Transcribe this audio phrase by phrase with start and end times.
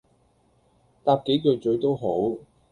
[1.03, 2.35] 搭幾句咀都好